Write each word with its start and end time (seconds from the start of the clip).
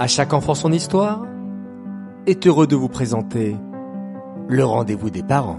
À 0.00 0.06
chaque 0.06 0.32
enfant 0.32 0.54
son 0.54 0.72
histoire 0.72 1.26
est 2.28 2.46
heureux 2.46 2.68
de 2.68 2.76
vous 2.76 2.88
présenter 2.88 3.56
le 4.48 4.64
rendez-vous 4.64 5.10
des 5.10 5.24
parents. 5.24 5.58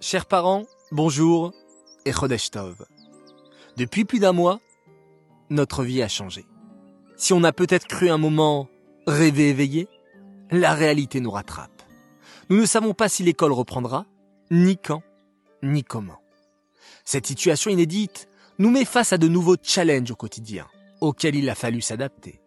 Chers 0.00 0.26
parents, 0.26 0.64
bonjour 0.90 1.52
et 2.04 2.10
Chodesh 2.10 2.50
Tov. 2.50 2.84
Depuis 3.76 4.04
plus 4.04 4.18
d'un 4.18 4.32
mois, 4.32 4.58
notre 5.50 5.84
vie 5.84 6.02
a 6.02 6.08
changé. 6.08 6.46
Si 7.16 7.32
on 7.32 7.44
a 7.44 7.52
peut-être 7.52 7.86
cru 7.86 8.10
un 8.10 8.18
moment 8.18 8.68
rêver 9.06 9.50
éveillé, 9.50 9.86
la 10.50 10.74
réalité 10.74 11.20
nous 11.20 11.30
rattrape. 11.30 11.80
Nous 12.50 12.56
ne 12.56 12.66
savons 12.66 12.92
pas 12.92 13.08
si 13.08 13.22
l'école 13.22 13.52
reprendra, 13.52 14.04
ni 14.50 14.76
quand, 14.78 15.04
ni 15.62 15.84
comment. 15.84 16.18
Cette 17.04 17.28
situation 17.28 17.70
inédite 17.70 18.28
nous 18.58 18.70
met 18.70 18.84
face 18.84 19.12
à 19.12 19.18
de 19.18 19.28
nouveaux 19.28 19.56
challenges 19.62 20.10
au 20.10 20.16
quotidien, 20.16 20.66
auxquels 21.00 21.34
il 21.34 21.50
a 21.50 21.54
fallu 21.54 21.80
s'adapter. 21.80 22.40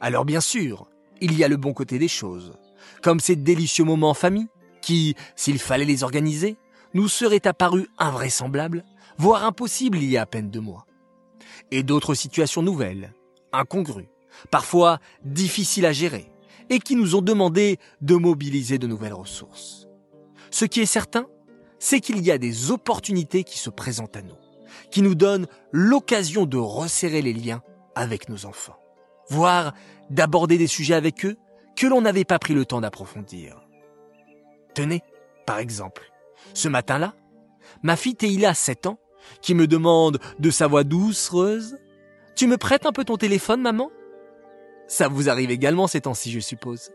Alors 0.00 0.24
bien 0.24 0.40
sûr, 0.40 0.88
il 1.20 1.36
y 1.36 1.44
a 1.44 1.48
le 1.48 1.56
bon 1.56 1.72
côté 1.72 1.98
des 1.98 2.08
choses, 2.08 2.54
comme 3.02 3.20
ces 3.20 3.36
délicieux 3.36 3.84
moments 3.84 4.10
en 4.10 4.14
famille, 4.14 4.48
qui, 4.80 5.14
s'il 5.36 5.58
fallait 5.58 5.84
les 5.84 6.02
organiser, 6.02 6.56
nous 6.92 7.08
seraient 7.08 7.46
apparus 7.46 7.86
invraisemblables, 7.98 8.84
voire 9.18 9.44
impossibles 9.44 9.98
il 9.98 10.10
y 10.10 10.16
a 10.16 10.22
à 10.22 10.26
peine 10.26 10.50
deux 10.50 10.60
mois. 10.60 10.86
Et 11.70 11.82
d'autres 11.82 12.14
situations 12.14 12.62
nouvelles, 12.62 13.14
incongrues, 13.52 14.08
parfois 14.50 14.98
difficiles 15.24 15.86
à 15.86 15.92
gérer, 15.92 16.30
et 16.70 16.78
qui 16.78 16.96
nous 16.96 17.14
ont 17.14 17.22
demandé 17.22 17.78
de 18.00 18.14
mobiliser 18.14 18.78
de 18.78 18.86
nouvelles 18.86 19.14
ressources. 19.14 19.86
Ce 20.50 20.64
qui 20.64 20.80
est 20.80 20.86
certain, 20.86 21.26
c'est 21.78 22.00
qu'il 22.00 22.22
y 22.22 22.30
a 22.30 22.38
des 22.38 22.70
opportunités 22.70 23.44
qui 23.44 23.58
se 23.58 23.70
présentent 23.70 24.16
à 24.16 24.22
nous, 24.22 24.36
qui 24.90 25.02
nous 25.02 25.14
donnent 25.14 25.46
l'occasion 25.72 26.46
de 26.46 26.56
resserrer 26.56 27.22
les 27.22 27.32
liens 27.32 27.62
avec 27.94 28.28
nos 28.28 28.46
enfants, 28.46 28.78
voire 29.28 29.72
d'aborder 30.10 30.58
des 30.58 30.66
sujets 30.66 30.94
avec 30.94 31.24
eux 31.24 31.36
que 31.76 31.86
l'on 31.86 32.00
n'avait 32.00 32.24
pas 32.24 32.38
pris 32.38 32.54
le 32.54 32.64
temps 32.64 32.80
d'approfondir. 32.80 33.60
Tenez, 34.74 35.02
par 35.46 35.58
exemple, 35.58 36.10
ce 36.52 36.68
matin-là, 36.68 37.14
ma 37.82 37.96
fille 37.96 38.16
Teila, 38.16 38.54
7 38.54 38.86
ans, 38.86 38.98
qui 39.40 39.54
me 39.54 39.66
demande 39.66 40.18
de 40.38 40.50
sa 40.50 40.66
voix 40.66 40.84
doucereuse, 40.84 41.78
Tu 42.36 42.48
me 42.48 42.56
prêtes 42.56 42.84
un 42.84 42.90
peu 42.90 43.04
ton 43.04 43.16
téléphone, 43.16 43.62
maman? 43.62 43.92
Ça 44.88 45.06
vous 45.06 45.28
arrive 45.28 45.52
également 45.52 45.86
ces 45.86 46.00
temps-ci, 46.00 46.32
je 46.32 46.40
suppose. 46.40 46.90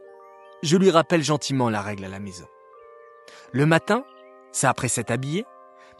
Je 0.63 0.75
lui 0.75 0.91
rappelle 0.91 1.23
gentiment 1.23 1.69
la 1.69 1.81
règle 1.81 2.03
à 2.03 2.09
la 2.09 2.19
maison. 2.19 2.45
Le 3.53 3.65
matin, 3.65 4.03
c'est 4.51 4.67
après 4.67 4.89
s'être 4.89 5.11
habillé, 5.11 5.45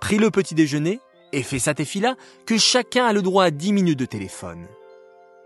pris 0.02 0.18
le 0.18 0.30
petit 0.30 0.56
déjeuner 0.56 1.00
et 1.32 1.44
fait 1.44 1.60
sa 1.60 1.74
téfila 1.74 2.16
que 2.46 2.58
chacun 2.58 3.06
a 3.06 3.14
le 3.14 3.22
droit 3.22 3.46
à 3.46 3.52
10 3.52 3.74
minutes 3.74 4.00
de 4.00 4.06
téléphone. 4.06 4.68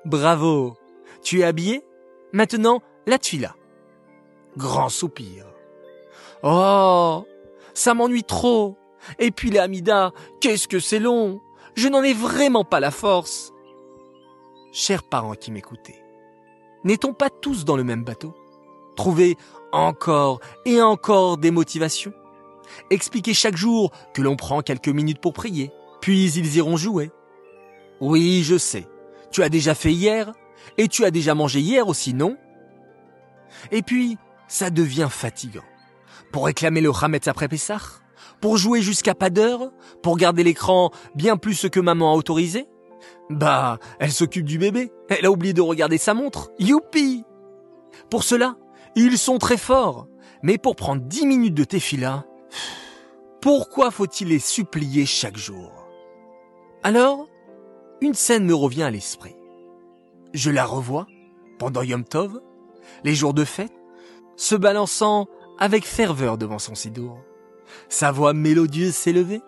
Bravo. 0.05 0.75
Tu 1.21 1.41
es 1.41 1.43
habillé? 1.43 1.83
Maintenant, 2.31 2.81
la 3.05 3.17
tefila. 3.17 3.55
Grand 4.57 4.89
soupir. 4.89 5.45
Oh 6.43 7.25
Ça 7.73 7.93
m'ennuie 7.93 8.23
trop. 8.23 8.77
Et 9.19 9.31
puis 9.31 9.49
les 9.49 9.59
Hamida, 9.59 10.11
qu'est-ce 10.41 10.67
que 10.67 10.79
c'est 10.79 10.99
long. 10.99 11.41
Je 11.75 11.87
n'en 11.87 12.03
ai 12.03 12.13
vraiment 12.13 12.63
pas 12.63 12.79
la 12.79 12.91
force. 12.91 13.51
Chers 14.71 15.03
parents 15.03 15.35
qui 15.35 15.51
m'écoutez, 15.51 15.95
n'est-on 16.83 17.13
pas 17.13 17.29
tous 17.29 17.65
dans 17.65 17.77
le 17.77 17.83
même 17.83 18.03
bateau? 18.03 18.33
Trouver 18.95 19.37
encore 19.71 20.39
et 20.65 20.81
encore 20.81 21.37
des 21.37 21.51
motivations? 21.51 22.13
Expliquer 22.89 23.33
chaque 23.33 23.57
jour 23.57 23.91
que 24.13 24.21
l'on 24.21 24.35
prend 24.35 24.61
quelques 24.61 24.89
minutes 24.89 25.19
pour 25.19 25.33
prier, 25.33 25.71
puis 26.01 26.31
ils 26.31 26.55
iront 26.57 26.77
jouer. 26.77 27.11
Oui, 28.01 28.43
je 28.43 28.57
sais. 28.57 28.87
Tu 29.31 29.43
as 29.43 29.49
déjà 29.49 29.75
fait 29.75 29.91
hier, 29.91 30.33
et 30.77 30.87
tu 30.87 31.05
as 31.05 31.11
déjà 31.11 31.35
mangé 31.35 31.59
hier 31.59 31.87
aussi, 31.87 32.13
non? 32.13 32.37
Et 33.71 33.81
puis, 33.81 34.17
ça 34.47 34.69
devient 34.69 35.07
fatigant. 35.09 35.63
Pour 36.31 36.45
réclamer 36.45 36.81
le 36.81 36.91
Hametz 36.99 37.27
après 37.27 37.47
Pessah 37.47 37.79
Pour 38.41 38.57
jouer 38.57 38.81
jusqu'à 38.81 39.13
pas 39.13 39.29
d'heure 39.29 39.71
Pour 40.01 40.17
garder 40.17 40.43
l'écran 40.43 40.91
bien 41.15 41.37
plus 41.37 41.69
que 41.69 41.79
maman 41.79 42.11
a 42.11 42.15
autorisé 42.15 42.67
Bah, 43.29 43.77
elle 43.99 44.11
s'occupe 44.11 44.45
du 44.45 44.57
bébé. 44.57 44.91
Elle 45.09 45.25
a 45.25 45.31
oublié 45.31 45.53
de 45.53 45.61
regarder 45.61 45.97
sa 45.99 46.13
montre. 46.13 46.51
Youpi 46.59 47.23
Pour 48.09 48.23
cela, 48.23 48.55
ils 48.95 49.17
sont 49.17 49.37
très 49.37 49.57
forts. 49.57 50.07
Mais 50.41 50.57
pour 50.57 50.75
prendre 50.75 51.03
dix 51.03 51.25
minutes 51.25 51.53
de 51.53 51.63
tefila, 51.63 52.25
pourquoi 53.41 53.91
faut-il 53.91 54.29
les 54.29 54.39
supplier 54.39 55.05
chaque 55.05 55.37
jour? 55.37 55.71
Alors, 56.81 57.27
une 58.01 58.13
scène 58.13 58.45
me 58.45 58.55
revient 58.55 58.83
à 58.83 58.91
l'esprit. 58.91 59.35
Je 60.33 60.49
la 60.49 60.65
revois 60.65 61.07
pendant 61.59 61.83
Yom 61.83 62.03
Tov, 62.03 62.41
les 63.03 63.15
jours 63.15 63.33
de 63.33 63.45
fête, 63.45 63.73
se 64.35 64.55
balançant 64.55 65.27
avec 65.59 65.85
ferveur 65.85 66.37
devant 66.37 66.59
son 66.59 66.75
sidour. 66.75 67.19
Sa 67.89 68.11
voix 68.11 68.33
mélodieuse 68.33 68.95
s'élevait, 68.95 69.41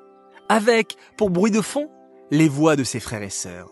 avec, 0.49 0.95
pour 1.17 1.29
bruit 1.29 1.51
de 1.51 1.61
fond, 1.61 1.89
les 2.31 2.47
voix 2.47 2.75
de 2.75 2.83
ses 2.83 2.99
frères 2.99 3.23
et 3.23 3.29
sœurs. 3.29 3.71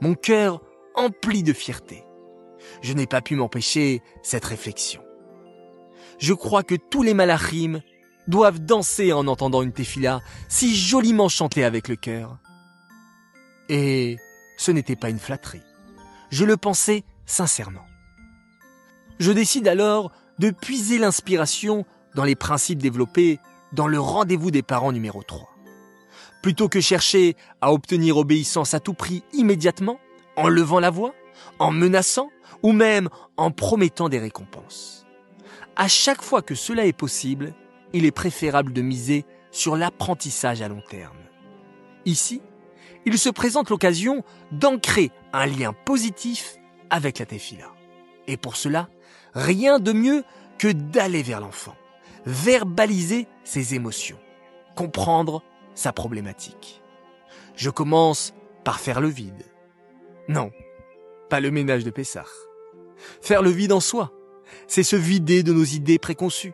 Mon 0.00 0.14
cœur 0.14 0.60
empli 0.94 1.42
de 1.42 1.52
fierté. 1.52 2.04
Je 2.82 2.92
n'ai 2.92 3.06
pas 3.06 3.20
pu 3.20 3.36
m'empêcher 3.36 4.02
cette 4.22 4.44
réflexion. 4.44 5.02
Je 6.18 6.34
crois 6.34 6.62
que 6.62 6.74
tous 6.74 7.02
les 7.02 7.14
malachim 7.14 7.80
doivent 8.28 8.60
danser 8.60 9.12
en 9.12 9.26
entendant 9.26 9.62
une 9.62 9.72
tefila 9.72 10.20
si 10.48 10.76
joliment 10.76 11.28
chantée 11.28 11.64
avec 11.64 11.88
le 11.88 11.96
cœur. 11.96 12.38
Et 13.68 14.18
ce 14.56 14.70
n'était 14.70 14.96
pas 14.96 15.10
une 15.10 15.18
flatterie. 15.18 15.62
Je 16.30 16.44
le 16.44 16.56
pensais 16.56 17.04
sincèrement. 17.26 17.84
Je 19.18 19.32
décide 19.32 19.66
alors 19.66 20.12
de 20.38 20.50
puiser 20.50 20.98
l'inspiration 20.98 21.84
dans 22.14 22.24
les 22.24 22.36
principes 22.36 22.78
développés 22.78 23.40
dans 23.72 23.88
le 23.88 23.98
rendez-vous 23.98 24.50
des 24.50 24.62
parents 24.62 24.92
numéro 24.92 25.22
3. 25.22 25.48
Plutôt 26.42 26.68
que 26.68 26.80
chercher 26.80 27.36
à 27.60 27.72
obtenir 27.72 28.16
obéissance 28.16 28.74
à 28.74 28.80
tout 28.80 28.94
prix 28.94 29.24
immédiatement, 29.32 29.98
en 30.36 30.48
levant 30.48 30.80
la 30.80 30.90
voix, 30.90 31.14
en 31.58 31.72
menaçant 31.72 32.30
ou 32.62 32.72
même 32.72 33.08
en 33.36 33.50
promettant 33.50 34.08
des 34.08 34.18
récompenses. 34.18 35.06
À 35.76 35.88
chaque 35.88 36.22
fois 36.22 36.42
que 36.42 36.54
cela 36.54 36.86
est 36.86 36.92
possible, 36.92 37.54
il 37.92 38.04
est 38.04 38.12
préférable 38.12 38.72
de 38.72 38.82
miser 38.82 39.24
sur 39.50 39.76
l'apprentissage 39.76 40.62
à 40.62 40.68
long 40.68 40.82
terme. 40.88 41.16
Ici, 42.04 42.42
il 43.04 43.18
se 43.18 43.30
présente 43.30 43.70
l'occasion 43.70 44.24
d'ancrer 44.52 45.10
un 45.32 45.46
lien 45.46 45.72
positif 45.72 46.56
avec 46.90 47.18
la 47.18 47.26
tefila. 47.26 47.72
Et 48.26 48.36
pour 48.36 48.56
cela, 48.56 48.88
rien 49.34 49.78
de 49.78 49.92
mieux 49.92 50.24
que 50.58 50.68
d'aller 50.68 51.22
vers 51.22 51.40
l'enfant, 51.40 51.76
verbaliser 52.26 53.26
ses 53.44 53.74
émotions, 53.74 54.18
comprendre 54.76 55.42
sa 55.74 55.92
problématique. 55.92 56.82
Je 57.56 57.70
commence 57.70 58.34
par 58.64 58.80
faire 58.80 59.00
le 59.00 59.08
vide. 59.08 59.44
Non, 60.28 60.50
pas 61.30 61.40
le 61.40 61.50
ménage 61.50 61.84
de 61.84 61.90
Pessah. 61.90 62.26
Faire 63.22 63.42
le 63.42 63.50
vide 63.50 63.72
en 63.72 63.80
soi, 63.80 64.12
c'est 64.66 64.82
se 64.82 64.96
vider 64.96 65.42
de 65.42 65.52
nos 65.52 65.64
idées 65.64 65.98
préconçues, 65.98 66.52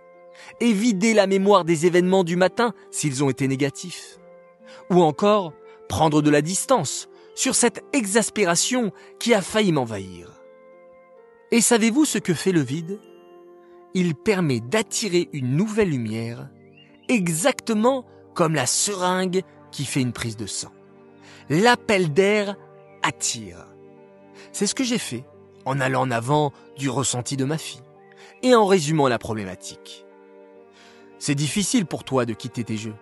et 0.60 0.72
vider 0.72 1.14
la 1.14 1.26
mémoire 1.26 1.64
des 1.64 1.86
événements 1.86 2.24
du 2.24 2.36
matin 2.36 2.72
s'ils 2.90 3.24
ont 3.24 3.30
été 3.30 3.48
négatifs. 3.48 4.18
Ou 4.90 5.02
encore, 5.02 5.52
prendre 5.88 6.22
de 6.22 6.30
la 6.30 6.42
distance 6.42 7.08
sur 7.34 7.54
cette 7.54 7.84
exaspération 7.92 8.92
qui 9.18 9.34
a 9.34 9.42
failli 9.42 9.72
m'envahir. 9.72 10.30
Et 11.50 11.60
savez-vous 11.60 12.04
ce 12.04 12.18
que 12.18 12.34
fait 12.34 12.52
le 12.52 12.60
vide? 12.60 13.00
Il 13.94 14.14
permet 14.14 14.60
d'attirer 14.60 15.28
une 15.32 15.56
nouvelle 15.56 15.90
lumière, 15.90 16.48
exactement 17.08 18.04
comme 18.34 18.54
la 18.54 18.66
seringue 18.66 19.42
qui 19.70 19.84
fait 19.84 20.00
une 20.00 20.12
prise 20.12 20.36
de 20.36 20.46
sang. 20.46 20.72
L'appel 21.48 22.12
d'air 22.12 22.56
attire. 23.02 23.66
C'est 24.52 24.66
ce 24.66 24.74
que 24.74 24.84
j'ai 24.84 24.98
fait 24.98 25.24
en 25.64 25.80
allant 25.80 26.02
en 26.02 26.10
avant 26.10 26.52
du 26.76 26.88
ressenti 26.88 27.36
de 27.36 27.44
ma 27.44 27.58
fille 27.58 27.82
et 28.42 28.54
en 28.54 28.66
résumant 28.66 29.08
la 29.08 29.18
problématique. 29.18 30.04
C'est 31.18 31.34
difficile 31.34 31.86
pour 31.86 32.04
toi 32.04 32.26
de 32.26 32.34
quitter 32.34 32.64
tes 32.64 32.76
jeux, 32.76 32.96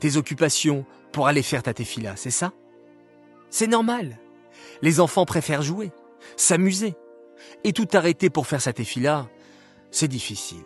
tes 0.00 0.16
occupations 0.16 0.84
pour 1.12 1.26
aller 1.26 1.42
faire 1.42 1.62
ta 1.62 1.74
tefila, 1.74 2.16
c'est 2.16 2.30
ça? 2.30 2.52
C'est 3.50 3.66
normal. 3.66 4.18
Les 4.82 5.00
enfants 5.00 5.24
préfèrent 5.24 5.62
jouer, 5.62 5.92
s'amuser. 6.36 6.94
Et 7.62 7.72
tout 7.72 7.88
arrêter 7.92 8.30
pour 8.30 8.46
faire 8.46 8.60
sa 8.60 8.72
tefila, 8.72 9.28
c'est 9.90 10.08
difficile. 10.08 10.64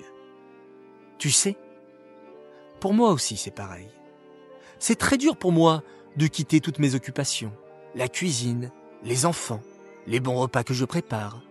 Tu 1.18 1.30
sais, 1.30 1.56
pour 2.80 2.94
moi 2.94 3.10
aussi 3.10 3.36
c'est 3.36 3.50
pareil. 3.54 3.88
C'est 4.78 4.98
très 4.98 5.16
dur 5.16 5.36
pour 5.36 5.52
moi 5.52 5.82
de 6.16 6.26
quitter 6.26 6.60
toutes 6.60 6.78
mes 6.78 6.94
occupations, 6.94 7.52
la 7.94 8.08
cuisine, 8.08 8.70
les 9.02 9.26
enfants, 9.26 9.62
les 10.06 10.20
bons 10.20 10.36
repas 10.36 10.62
que 10.62 10.74
je 10.74 10.84
prépare, 10.84 11.42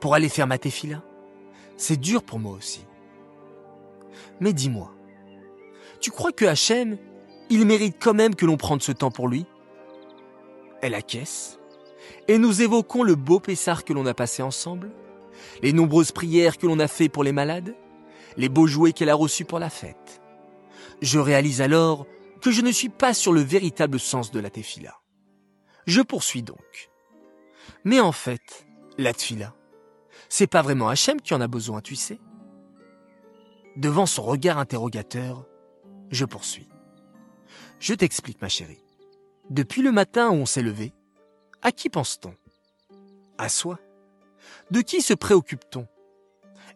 pour 0.00 0.14
aller 0.14 0.28
faire 0.28 0.46
ma 0.46 0.58
tefila. 0.58 1.02
C'est 1.76 1.96
dur 1.96 2.22
pour 2.22 2.38
moi 2.38 2.52
aussi. 2.52 2.84
Mais 4.40 4.52
dis-moi, 4.52 4.92
tu 6.00 6.10
crois 6.10 6.32
que 6.32 6.44
Hachem, 6.44 6.98
il 7.50 7.66
mérite 7.66 7.96
quand 8.00 8.14
même 8.14 8.34
que 8.34 8.46
l'on 8.46 8.56
prenne 8.56 8.80
ce 8.80 8.92
temps 8.92 9.10
pour 9.10 9.28
lui? 9.28 9.46
Elle 10.82 10.94
acquiesce, 10.94 11.58
et 12.28 12.38
nous 12.38 12.62
évoquons 12.62 13.02
le 13.02 13.14
beau 13.14 13.40
Pessard 13.40 13.84
que 13.84 13.92
l'on 13.92 14.06
a 14.06 14.14
passé 14.14 14.42
ensemble, 14.42 14.90
les 15.62 15.72
nombreuses 15.72 16.12
prières 16.12 16.58
que 16.58 16.66
l'on 16.66 16.78
a 16.78 16.88
fait 16.88 17.08
pour 17.08 17.24
les 17.24 17.32
malades, 17.32 17.74
les 18.36 18.48
beaux 18.48 18.66
jouets 18.66 18.92
qu'elle 18.92 19.10
a 19.10 19.14
reçus 19.14 19.44
pour 19.44 19.58
la 19.58 19.70
fête? 19.70 20.20
Je 21.00 21.18
réalise 21.18 21.60
alors 21.60 22.06
que 22.40 22.50
je 22.50 22.60
ne 22.60 22.70
suis 22.70 22.88
pas 22.88 23.14
sur 23.14 23.32
le 23.32 23.40
véritable 23.40 23.98
sens 23.98 24.30
de 24.30 24.40
la 24.40 24.50
tefila. 24.50 25.00
Je 25.86 26.02
poursuis 26.02 26.42
donc. 26.42 26.90
Mais 27.84 28.00
en 28.00 28.12
fait, 28.12 28.66
la 28.98 29.12
tefila, 29.12 29.54
c'est 30.28 30.46
pas 30.46 30.62
vraiment 30.62 30.88
Hachem 30.88 31.20
qui 31.20 31.34
en 31.34 31.40
a 31.40 31.48
besoin, 31.48 31.80
tu 31.80 31.96
sais. 31.96 32.18
Devant 33.76 34.06
son 34.06 34.22
regard 34.22 34.58
interrogateur, 34.58 35.44
je 36.10 36.24
poursuis. 36.24 36.68
Je 37.80 37.92
t'explique, 37.92 38.40
ma 38.40 38.48
chérie. 38.48 38.84
Depuis 39.50 39.82
le 39.82 39.90
matin 39.90 40.30
où 40.30 40.34
on 40.34 40.46
s'est 40.46 40.62
levé, 40.62 40.92
à 41.60 41.72
qui 41.72 41.90
pense-t-on? 41.90 42.34
À 43.36 43.48
soi. 43.48 43.80
De 44.70 44.80
qui 44.80 45.02
se 45.02 45.12
préoccupe-t-on? 45.12 45.88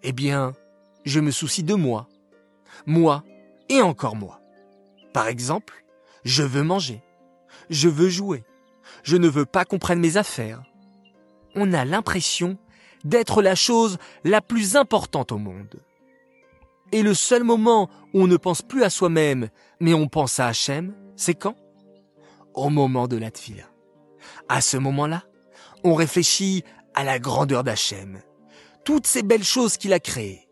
Eh 0.03 0.13
bien, 0.13 0.55
je 1.05 1.21
me 1.21 1.31
soucie 1.31 1.63
de 1.63 1.75
moi. 1.75 2.09
Moi 2.85 3.23
et 3.69 3.81
encore 3.81 4.17
moi. 4.17 4.41
Par 5.13 5.29
exemple, 5.29 5.85
je 6.25 6.43
veux 6.43 6.65
manger. 6.65 7.03
Je 7.71 7.89
veux 7.89 8.09
jouer. 8.09 8.45
Je 9.05 9.17
ne 9.17 9.29
veux 9.29 9.47
pas 9.47 9.65
qu'on 9.65 9.79
prenne 9.79 10.01
mes 10.01 10.17
affaires. 10.17 10.65
On 11.55 11.73
a 11.73 11.85
l'impression 11.85 12.59
d'être 13.05 13.41
la 13.41 13.55
chose 13.55 13.99
la 14.25 14.41
plus 14.41 14.75
importante 14.75 15.31
au 15.31 15.39
monde. 15.39 15.81
Et 16.93 17.03
le 17.03 17.15
seul 17.15 17.45
moment 17.45 17.91
où 18.15 18.23
on 18.23 18.27
ne 18.27 18.37
pense 18.37 18.63
plus 18.63 18.83
à 18.83 18.91
soi-même, 18.91 19.49
mais 19.81 19.95
on 19.95 20.09
pense 20.09 20.41
à 20.41 20.47
Hachem, 20.47 20.95
c'est 21.17 21.35
quand? 21.35 21.57
Au 22.55 22.71
moment 22.71 23.09
de 23.09 23.17
la 23.17 23.31
tfila. 23.31 23.65
À 24.49 24.61
ce 24.61 24.77
moment-là, 24.79 25.25
on 25.85 25.95
réfléchit 25.95 26.65
à 26.95 27.05
la 27.05 27.19
grandeur 27.19 27.63
d'Hachem, 27.63 28.21
toutes 28.85 29.07
ces 29.07 29.23
belles 29.23 29.45
choses 29.45 29.77
qu'il 29.77 29.93
a 29.93 30.01
créées, 30.01 30.49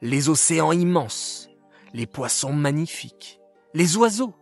les 0.00 0.28
océans 0.28 0.72
immenses, 0.72 1.48
les 1.92 2.06
poissons 2.06 2.52
magnifiques, 2.52 3.40
les 3.74 3.96
oiseaux, 3.96 4.34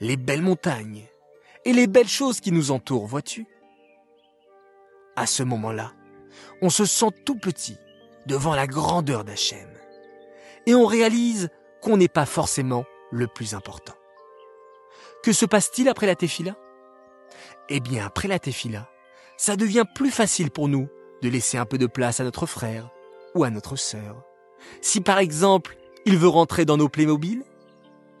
les 0.00 0.16
belles 0.16 0.42
montagnes. 0.42 1.06
Et 1.66 1.74
les 1.74 1.86
belles 1.86 2.08
choses 2.08 2.40
qui 2.40 2.52
nous 2.52 2.70
entourent, 2.70 3.06
vois-tu? 3.06 3.46
À 5.14 5.26
ce 5.26 5.42
moment-là, 5.42 5.92
on 6.62 6.70
se 6.70 6.86
sent 6.86 7.10
tout 7.26 7.38
petit 7.38 7.76
devant 8.24 8.54
la 8.54 8.66
grandeur 8.66 9.24
d'Hachem 9.24 9.68
et 10.66 10.74
on 10.74 10.86
réalise 10.86 11.48
qu'on 11.80 11.96
n'est 11.96 12.08
pas 12.08 12.26
forcément 12.26 12.84
le 13.10 13.26
plus 13.26 13.54
important. 13.54 13.94
Que 15.22 15.32
se 15.32 15.46
passe-t-il 15.46 15.88
après 15.88 16.06
la 16.06 16.16
tefila 16.16 16.56
Eh 17.68 17.80
bien, 17.80 18.06
après 18.06 18.28
la 18.28 18.38
tefila, 18.38 18.88
ça 19.36 19.56
devient 19.56 19.84
plus 19.94 20.10
facile 20.10 20.50
pour 20.50 20.68
nous 20.68 20.88
de 21.22 21.28
laisser 21.28 21.58
un 21.58 21.66
peu 21.66 21.78
de 21.78 21.86
place 21.86 22.20
à 22.20 22.24
notre 22.24 22.46
frère 22.46 22.90
ou 23.34 23.44
à 23.44 23.50
notre 23.50 23.76
sœur. 23.76 24.22
Si 24.80 25.00
par 25.00 25.18
exemple, 25.18 25.76
il 26.06 26.16
veut 26.16 26.28
rentrer 26.28 26.64
dans 26.64 26.76
nos 26.76 26.88
Playmobil, 26.88 27.42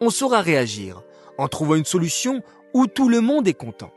on 0.00 0.10
saura 0.10 0.40
réagir 0.40 1.02
en 1.38 1.48
trouvant 1.48 1.74
une 1.74 1.84
solution 1.84 2.42
où 2.74 2.86
tout 2.86 3.08
le 3.08 3.20
monde 3.20 3.48
est 3.48 3.54
content. 3.54 3.92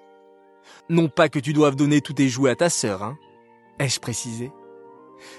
Non 0.89 1.09
pas 1.09 1.29
que 1.29 1.39
tu 1.39 1.53
doives 1.53 1.75
donner 1.75 2.01
tous 2.01 2.13
tes 2.13 2.29
jouets 2.29 2.51
à 2.51 2.55
ta 2.55 2.69
sœur, 2.69 3.03
hein 3.03 3.17
Ai-je 3.79 3.99
précisé 3.99 4.51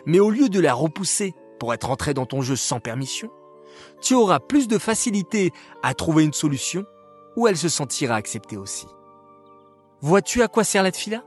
Mais 0.07 0.21
au 0.21 0.31
lieu 0.31 0.49
de 0.49 0.61
la 0.61 0.75
repousser 0.75 1.35
pour 1.59 1.75
être 1.75 1.91
entré 1.91 2.15
dans 2.15 2.27
ton 2.27 2.43
jeu 2.43 2.57
sans 2.57 2.81
permission, 2.81 3.31
tu 4.01 4.15
auras 4.15 4.41
plus 4.41 4.69
de 4.69 4.79
facilité 4.79 5.53
à 5.83 5.95
trouver 5.95 6.25
une 6.25 6.33
solution 6.33 6.85
où 7.37 7.49
elle 7.49 7.57
se 7.57 7.69
sentira 7.69 8.15
acceptée 8.15 8.57
aussi. 8.57 8.87
Vois-tu 10.01 10.43
à 10.43 10.49
quoi 10.49 10.65
sert 10.65 10.83
la 10.83 10.93
fila 10.93 11.25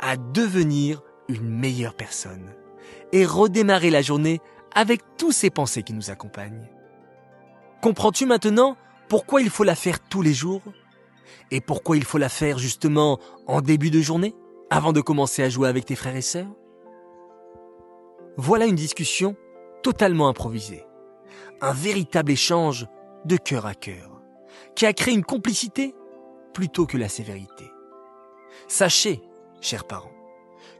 À 0.00 0.16
devenir 0.16 1.02
une 1.28 1.48
meilleure 1.48 1.94
personne 1.94 2.54
et 3.12 3.24
redémarrer 3.24 3.90
la 3.90 4.02
journée 4.02 4.40
avec 4.74 5.00
tous 5.16 5.32
ces 5.32 5.50
pensées 5.50 5.82
qui 5.82 5.92
nous 5.92 6.10
accompagnent. 6.10 6.68
Comprends-tu 7.80 8.26
maintenant 8.26 8.76
pourquoi 9.08 9.40
il 9.40 9.48
faut 9.48 9.64
la 9.64 9.74
faire 9.74 10.00
tous 10.00 10.20
les 10.20 10.34
jours 10.34 10.60
Et 11.50 11.60
pourquoi 11.60 11.96
il 11.96 12.04
faut 12.04 12.18
la 12.18 12.28
faire 12.28 12.58
justement 12.58 13.18
en 13.46 13.62
début 13.62 13.90
de 13.90 14.00
journée, 14.00 14.34
avant 14.70 14.92
de 14.92 15.00
commencer 15.00 15.42
à 15.42 15.48
jouer 15.48 15.68
avec 15.68 15.86
tes 15.86 15.96
frères 15.96 16.16
et 16.16 16.22
sœurs? 16.22 16.50
Voilà 18.40 18.66
une 18.66 18.76
discussion 18.76 19.34
totalement 19.82 20.28
improvisée. 20.28 20.86
Un 21.60 21.72
véritable 21.72 22.30
échange 22.30 22.86
de 23.24 23.36
cœur 23.36 23.66
à 23.66 23.74
cœur, 23.74 24.22
qui 24.76 24.86
a 24.86 24.92
créé 24.92 25.12
une 25.12 25.24
complicité 25.24 25.92
plutôt 26.54 26.86
que 26.86 26.96
la 26.96 27.08
sévérité. 27.08 27.64
Sachez, 28.68 29.20
chers 29.60 29.88
parents, 29.88 30.12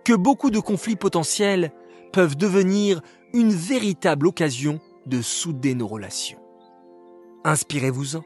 que 0.05 0.12
beaucoup 0.12 0.50
de 0.52 0.60
conflits 0.60 0.94
potentiels 0.94 1.72
peuvent 2.12 2.37
devenir 2.37 3.00
une 3.34 3.50
véritable 3.50 4.28
occasion 4.28 4.78
de 5.06 5.20
souder 5.20 5.75
nos 5.75 5.88
relations. 5.88 6.38
Inspirez-vous-en. 7.43 8.22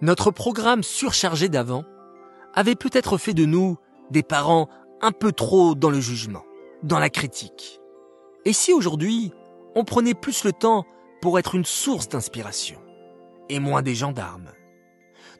Notre 0.00 0.32
programme 0.32 0.82
surchargé 0.82 1.48
d'avant 1.48 1.84
avait 2.52 2.74
peut-être 2.74 3.16
fait 3.16 3.34
de 3.34 3.44
nous 3.44 3.76
des 4.10 4.24
parents 4.24 4.68
un 5.02 5.12
peu 5.12 5.30
trop 5.30 5.76
dans 5.76 5.90
le 5.90 6.00
jugement, 6.00 6.42
dans 6.82 6.98
la 6.98 7.10
critique. 7.10 7.80
Et 8.44 8.52
si 8.52 8.72
aujourd'hui, 8.72 9.32
on 9.74 9.84
prenait 9.84 10.14
plus 10.14 10.44
le 10.44 10.52
temps 10.52 10.84
pour 11.20 11.38
être 11.38 11.54
une 11.54 11.64
source 11.64 12.08
d'inspiration 12.08 12.80
et 13.48 13.58
moins 13.58 13.82
des 13.82 13.94
gendarmes? 13.94 14.50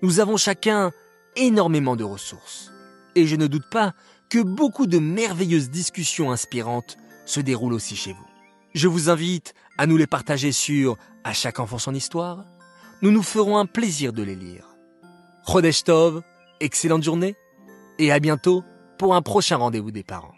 Nous 0.02 0.20
avons 0.20 0.36
chacun 0.36 0.92
énormément 1.36 1.96
de 1.96 2.04
ressources. 2.04 2.72
Et 3.14 3.26
je 3.26 3.36
ne 3.36 3.46
doute 3.46 3.68
pas 3.70 3.92
que 4.28 4.38
beaucoup 4.38 4.86
de 4.86 4.98
merveilleuses 4.98 5.70
discussions 5.70 6.30
inspirantes 6.30 6.96
se 7.26 7.40
déroulent 7.40 7.74
aussi 7.74 7.96
chez 7.96 8.12
vous. 8.12 8.26
Je 8.74 8.88
vous 8.88 9.10
invite 9.10 9.54
à 9.78 9.86
nous 9.86 9.96
les 9.96 10.06
partager 10.06 10.52
sur 10.52 10.96
À 11.24 11.32
chaque 11.32 11.58
enfant 11.58 11.78
son 11.78 11.94
histoire. 11.94 12.44
Nous 13.02 13.10
nous 13.10 13.22
ferons 13.22 13.58
un 13.58 13.66
plaisir 13.66 14.12
de 14.12 14.22
les 14.22 14.36
lire. 14.36 14.76
Chodesh 15.46 15.84
Tov, 15.84 16.22
excellente 16.60 17.02
journée 17.02 17.34
et 17.98 18.12
à 18.12 18.20
bientôt 18.20 18.62
pour 18.98 19.14
un 19.14 19.22
prochain 19.22 19.56
rendez-vous 19.56 19.90
des 19.90 20.04
parents. 20.04 20.34